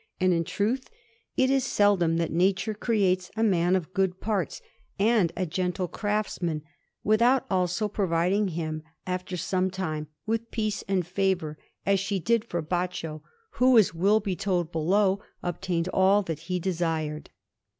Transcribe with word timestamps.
And 0.19 0.33
in 0.33 0.43
truth, 0.45 0.89
it 1.37 1.51
is 1.51 1.63
seldom 1.63 2.17
that 2.17 2.31
nature 2.31 2.73
creates 2.73 3.29
a 3.37 3.43
man 3.43 3.75
of 3.75 3.93
good 3.93 4.19
parts 4.19 4.59
and 4.97 5.31
a 5.37 5.45
gentle 5.45 5.87
craftsman, 5.87 6.63
without 7.03 7.45
also 7.51 7.87
providing 7.87 8.47
him, 8.47 8.81
after 9.05 9.37
some 9.37 9.69
time, 9.69 10.07
with 10.25 10.49
peace 10.49 10.83
and 10.87 11.05
favour, 11.05 11.55
as 11.85 11.99
she 11.99 12.17
did 12.19 12.43
for 12.45 12.63
Baccio, 12.63 13.21
who, 13.59 13.77
as 13.77 13.93
will 13.93 14.19
be 14.19 14.35
told 14.35 14.71
below, 14.71 15.21
obtained 15.43 15.87
all 15.89 16.23
that 16.23 16.39
he 16.49 16.59
desired. 16.59 17.29